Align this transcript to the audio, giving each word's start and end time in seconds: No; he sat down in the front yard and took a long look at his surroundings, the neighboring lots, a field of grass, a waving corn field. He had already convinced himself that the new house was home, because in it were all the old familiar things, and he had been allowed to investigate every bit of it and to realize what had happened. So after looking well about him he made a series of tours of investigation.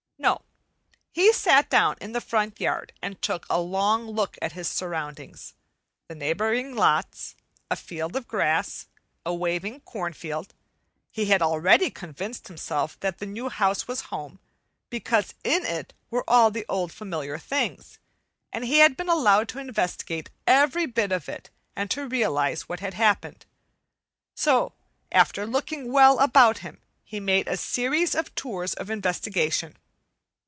No; 0.23 0.41
he 1.23 1.33
sat 1.33 1.69
down 1.69 1.97
in 1.99 2.13
the 2.13 2.21
front 2.21 2.61
yard 2.61 2.93
and 3.01 3.21
took 3.21 3.45
a 3.49 3.59
long 3.59 4.05
look 4.09 4.37
at 4.41 4.53
his 4.53 4.69
surroundings, 4.69 5.55
the 6.07 6.15
neighboring 6.15 6.73
lots, 6.73 7.35
a 7.69 7.75
field 7.75 8.15
of 8.15 8.29
grass, 8.29 8.85
a 9.25 9.33
waving 9.35 9.81
corn 9.81 10.13
field. 10.13 10.53
He 11.09 11.25
had 11.25 11.41
already 11.41 11.89
convinced 11.89 12.47
himself 12.47 12.97
that 13.01 13.17
the 13.17 13.25
new 13.25 13.49
house 13.49 13.89
was 13.89 14.03
home, 14.09 14.39
because 14.89 15.33
in 15.43 15.65
it 15.65 15.91
were 16.09 16.23
all 16.29 16.49
the 16.49 16.65
old 16.69 16.93
familiar 16.93 17.37
things, 17.37 17.99
and 18.53 18.63
he 18.63 18.77
had 18.79 18.95
been 18.95 19.09
allowed 19.09 19.49
to 19.49 19.59
investigate 19.59 20.29
every 20.47 20.85
bit 20.85 21.11
of 21.11 21.27
it 21.27 21.49
and 21.75 21.91
to 21.91 22.07
realize 22.07 22.69
what 22.69 22.79
had 22.79 22.93
happened. 22.93 23.45
So 24.35 24.73
after 25.11 25.45
looking 25.45 25.91
well 25.91 26.19
about 26.19 26.59
him 26.59 26.79
he 27.03 27.19
made 27.19 27.49
a 27.49 27.57
series 27.57 28.15
of 28.15 28.33
tours 28.33 28.73
of 28.75 28.89
investigation. 28.89 29.75